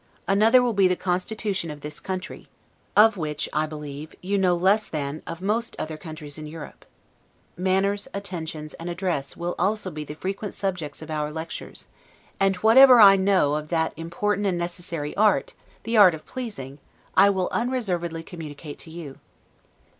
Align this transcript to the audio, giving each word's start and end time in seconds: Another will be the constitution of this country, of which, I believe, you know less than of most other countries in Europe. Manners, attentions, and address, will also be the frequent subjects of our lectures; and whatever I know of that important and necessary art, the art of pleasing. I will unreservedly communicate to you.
Another 0.27 0.63
will 0.63 0.73
be 0.73 0.87
the 0.87 0.95
constitution 0.95 1.69
of 1.69 1.81
this 1.81 1.99
country, 1.99 2.47
of 2.97 3.17
which, 3.17 3.47
I 3.53 3.67
believe, 3.67 4.15
you 4.19 4.35
know 4.35 4.55
less 4.55 4.89
than 4.89 5.21
of 5.27 5.43
most 5.43 5.75
other 5.77 5.95
countries 5.95 6.39
in 6.39 6.47
Europe. 6.47 6.85
Manners, 7.55 8.07
attentions, 8.11 8.73
and 8.73 8.89
address, 8.89 9.37
will 9.37 9.53
also 9.59 9.91
be 9.91 10.03
the 10.03 10.15
frequent 10.15 10.55
subjects 10.55 11.03
of 11.03 11.11
our 11.11 11.29
lectures; 11.31 11.87
and 12.39 12.55
whatever 12.65 12.99
I 12.99 13.15
know 13.15 13.53
of 13.53 13.69
that 13.69 13.93
important 13.95 14.47
and 14.47 14.57
necessary 14.57 15.15
art, 15.15 15.53
the 15.83 15.97
art 15.97 16.15
of 16.15 16.25
pleasing. 16.25 16.79
I 17.15 17.29
will 17.29 17.47
unreservedly 17.51 18.23
communicate 18.23 18.79
to 18.79 18.89
you. 18.89 19.19